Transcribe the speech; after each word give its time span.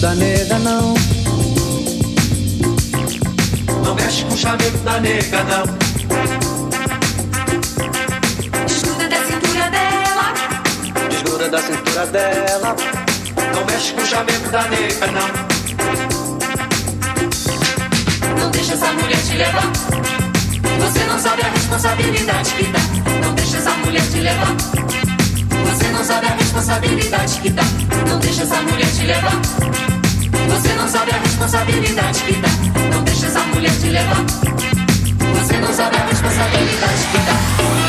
da 0.00 0.14
nega, 0.14 0.58
não. 0.60 0.94
Não 3.84 3.94
mexe 3.94 4.24
com 4.24 4.32
o 4.32 4.38
chameiro 4.38 4.78
da 4.78 4.98
nega, 4.98 5.44
não. 5.44 5.64
Desgruda 8.66 9.08
da 9.08 9.16
cintura 9.26 9.70
dela. 9.70 10.32
Desgruda 11.10 11.48
da 11.50 11.58
cintura 11.58 12.06
dela. 12.06 12.76
Não 13.54 13.64
mexe 13.66 13.92
com 13.92 14.00
o 14.00 14.06
chameiro 14.06 14.50
da 14.50 14.62
nega, 14.68 15.06
não. 15.08 15.28
Não 18.38 18.50
deixa 18.50 18.72
essa 18.72 18.92
mulher 18.94 19.18
te 19.18 19.36
levar. 19.36 19.70
Você 20.78 21.04
não 21.04 21.18
sabe 21.18 21.42
a 21.42 21.48
responsabilidade 21.50 22.50
que 22.54 22.64
dá. 22.64 22.80
Não 23.22 23.34
deixa 23.34 23.58
essa 23.58 23.70
mulher 23.72 24.02
te 24.10 24.20
levar. 24.20 24.99
Você 25.80 25.88
não 25.92 26.04
sabe 26.04 26.26
a 26.26 26.34
responsabilidade 26.34 27.40
que 27.40 27.48
dá. 27.48 27.62
Não 28.06 28.18
deixa 28.18 28.42
essa 28.42 28.60
mulher 28.60 28.86
te 28.86 29.06
levar. 29.06 29.40
Você 30.50 30.74
não 30.74 30.86
sabe 30.86 31.10
a 31.10 31.18
responsabilidade 31.18 32.22
que 32.22 32.32
dá. 32.34 32.48
Não 32.94 33.02
deixa 33.02 33.26
essa 33.26 33.40
mulher 33.40 33.72
te 33.80 33.88
levar. 33.88 34.22
Você 35.38 35.56
não 35.56 35.72
sabe 35.72 35.96
a 35.96 36.04
responsabilidade 36.04 37.06
que 37.10 37.18
dá. 37.18 37.79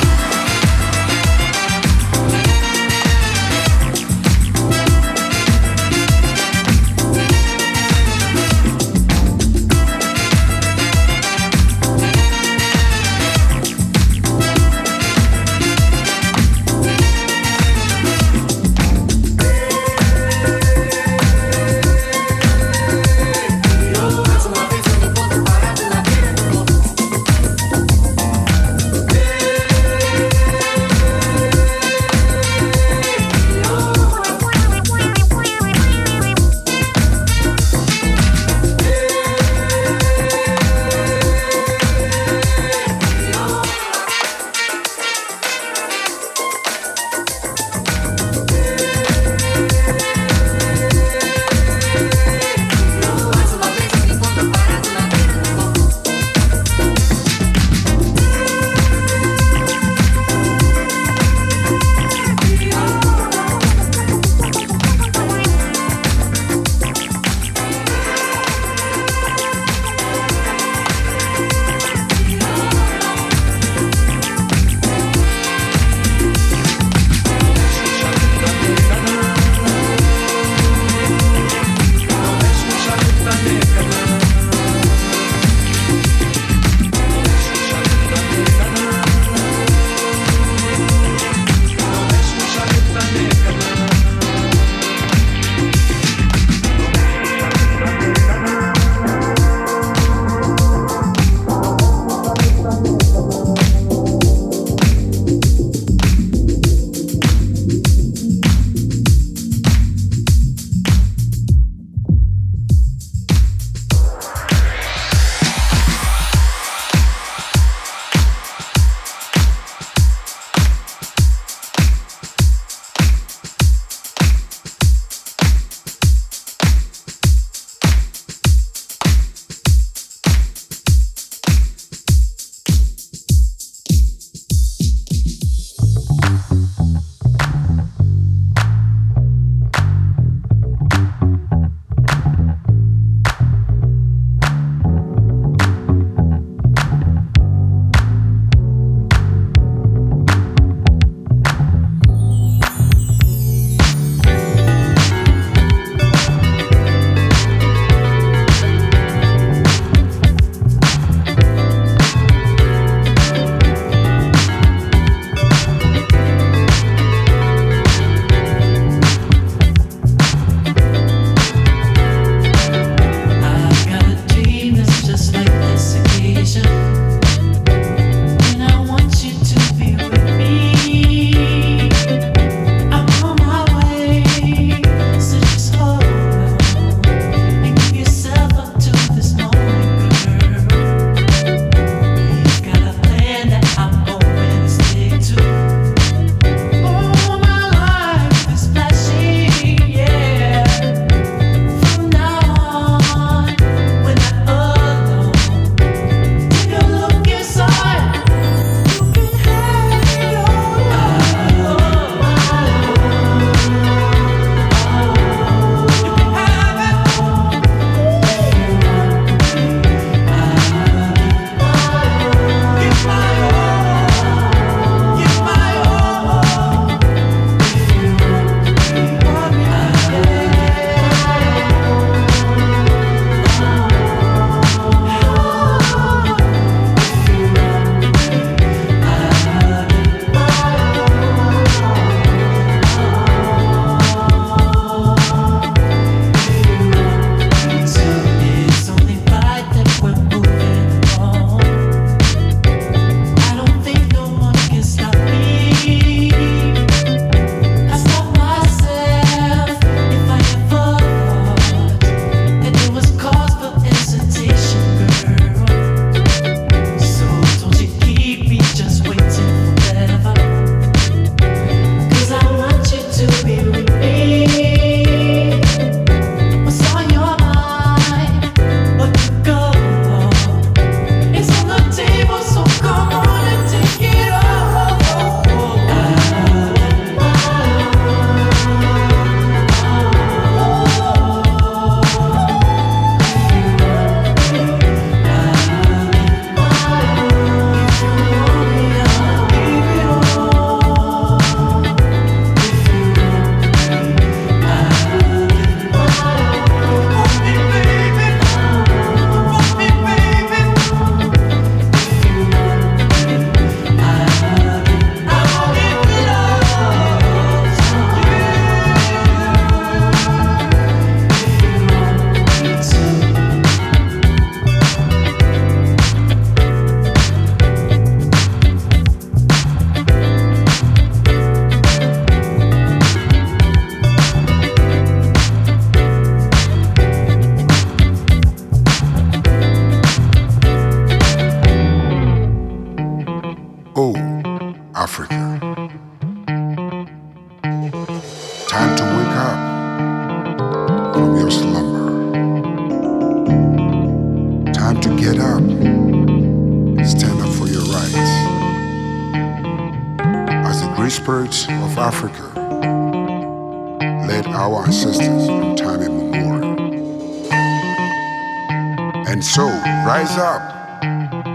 So, 369.54 369.68
rise 370.08 370.38
up, 370.38 371.02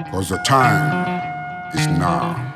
because 0.04 0.28
the 0.28 0.36
time 0.44 1.70
is 1.74 1.86
now. 1.86 2.55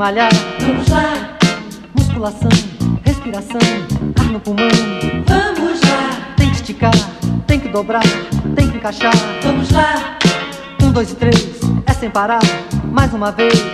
Malhar. 0.00 0.30
Vamos 0.60 0.88
lá. 0.88 1.36
Musculação, 1.94 2.48
respiração, 3.04 3.60
ar 4.18 4.32
no 4.32 4.40
pulmão. 4.40 4.66
Vamos 5.26 5.80
lá. 5.82 6.34
Tem 6.38 6.48
que 6.48 6.56
esticar, 6.56 6.94
tem 7.46 7.60
que 7.60 7.68
dobrar, 7.68 8.02
tem 8.56 8.70
que 8.70 8.78
encaixar. 8.78 9.12
Vamos 9.42 9.70
lá. 9.70 10.16
Um, 10.82 10.90
dois 10.90 11.12
e 11.12 11.16
três, 11.16 11.60
é 11.86 11.92
sem 11.92 12.08
parar. 12.08 12.40
Mais 12.90 13.12
uma 13.12 13.30
vez. 13.30 13.69